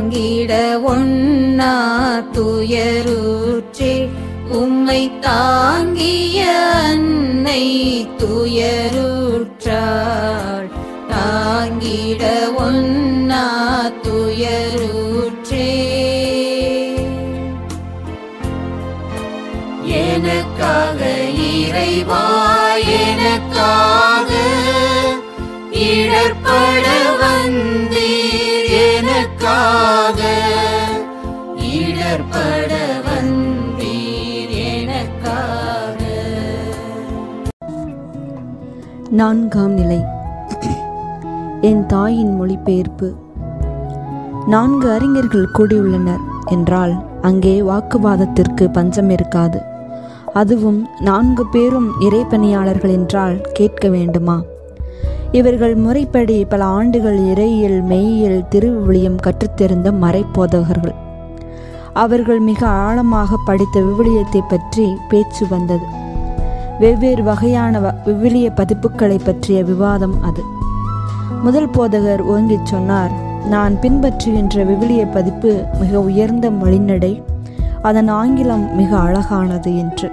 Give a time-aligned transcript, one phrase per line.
[0.00, 1.72] தாங்கிட ஒன்னா
[2.32, 4.08] துயருற்றே
[4.50, 6.54] உம்மை தாங்கிய
[6.84, 10.70] அன்னை துயருற்றாள்.
[11.10, 12.22] தாங்கிட
[12.58, 13.46] ஒன்னா
[14.02, 15.76] துயருற்றே.
[19.84, 22.24] எனக்காக இறைவா
[22.76, 24.39] எனக்காக
[32.10, 36.04] இடர்பட வந்தீர் எனக்காக.
[39.10, 40.04] நான்காம் நிலை.
[41.60, 43.14] என் தாயின் மொழிபெயர்ப்பு.
[44.46, 49.62] நான்கு அறிஞர்கள் கூடியுள்ளனர் என்றால் அங்கே வாக்குவாதத்திற்கு பஞ்சம் இருக்காது.
[50.32, 54.42] அதுவும் நான்கு பேரும் இறைப்பணியாளர்கள் என்றால் கேட்க வேண்டுமா?
[55.32, 61.08] இவர்கள் முறைப்படி பல ஆண்டுகள் இறையியல் மெய்யியல் திருவிழியம் கற்றுத்தெரிந்த மறைப்போதகர்கள்.
[62.00, 65.84] அவர்கள் மிக ஆழமாக படித்த விவிலியத்தை பற்றி பேச்சு வந்தது.
[66.78, 70.42] வெவ்வேறு வகையான வ- விவிலிய பதிப்புகளை பற்றிய விவாதம் அது.
[71.42, 73.10] முதல் போதகர் ஓங்கிச் சொன்னார்
[73.48, 77.22] நான் பின்பற்றுகின்ற விவிலிய பதிப்பு மிக உயர்ந்த மொழிநடை
[77.82, 80.10] அதன் ஆங்கிலம் மிக அழகானது என்று.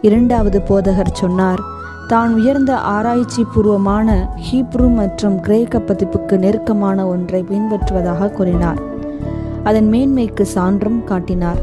[0.00, 1.60] இரண்டாவது போதகர் சொன்னார்
[2.08, 8.94] தான் உயர்ந்த ஆராய்ச்சி பூர்வமான ஹீப்ரு மற்றும் கிரேக்க பதிப்புக்கு நெருக்கமான ஒன்றை பின்பற்றுவதாக கூறினார்.
[9.66, 11.60] அதன் மேன்மைக்கு சான்றும் காட்டினார்.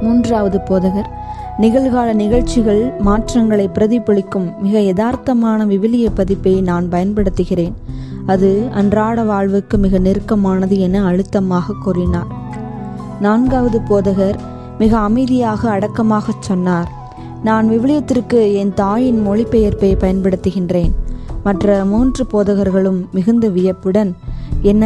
[0.00, 1.10] மூன்றாவது போதகர்
[1.58, 7.72] நிகழ்கால நிகழ்ச்சிகள் மாற்றங்களை பிரதிபலிக்கும் மிக யதார்த்தமான விவிலிய பதிப்பை நான் பயன்படுத்துகிறேன்.
[8.26, 12.30] அது அன்றாட வாழ்வுக்கு மிக நெருக்கமானது என அழுத்தமாக கூறினார்.
[13.20, 14.38] நான்காவது போதகர்
[14.78, 16.90] மிக அமைதியாக அடக்கமாகச் சொன்னார்.
[17.44, 20.92] நான் விவிலியத்திற்கு என் தாயின் மொழிபெயர்ப்பை பயன்படுத்துகின்றேன்.
[21.44, 24.12] மற்ற மூன்று போதகர்களும் மிகுந்த வியப்புடன்
[24.62, 24.84] என்ன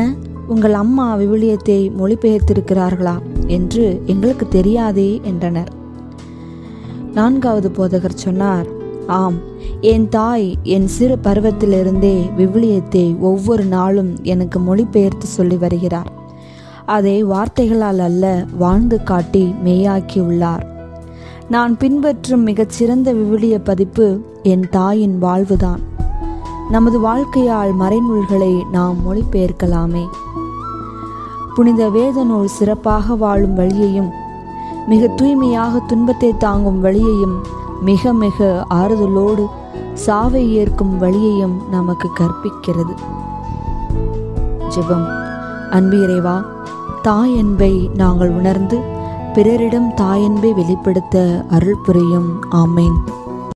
[0.53, 3.15] உங்கள் அம்மா விவிலியத்தை மொழிபெயர்த்திருக்கிறார்களா
[3.47, 5.71] என்று எங்களுக்கு தெரியாதே என்றனர்.
[7.15, 8.67] நான்காவது போதகர் சொன்னார்
[9.07, 9.39] ஆம்
[9.81, 16.11] என் தாய் என் சிறு பருவத்திலிருந்தே விவிலியத்தை ஒவ்வொரு நாளும் எனக்கு மொழிபெயர்த்து சொல்லி வருகிறார்.
[16.87, 20.67] அதை வார்த்தைகளால் அல்ல வாழ்ந்து காட்டி மெய்யாக்கியுள்ளார்
[21.49, 24.07] நான் பின்பற்றும் மிகச்சிறந்த விவிலிய பதிப்பு
[24.43, 25.83] என் தாயின் வாழ்வுதான்.
[26.71, 30.05] நமது வாழ்க்கையால் மறைநூல்களை நாம் மொழிபெயர்க்கலாமே.
[31.55, 34.11] புனித வேத நூல் சிறப்பாக வாழும் வழியையும்
[34.87, 37.41] மிக தூய்மையாக துன்பத்தை தாங்கும் வழியையும்
[37.81, 39.47] மிக மிக ஆறுதலோடு
[39.95, 42.95] சாவை ஏற்கும் வழியையும் நமக்கு கற்பிக்கிறது.
[44.69, 45.07] ஜெபம்.
[45.71, 46.45] அன்பு இறைவா
[47.03, 48.79] தாய் அன்பை நாங்கள் உணர்ந்து
[49.35, 52.45] பிறரிடம் தாயன்பை வெளிப்படுத்த அருள் புரியும்.
[52.51, 52.97] ஆமேன்.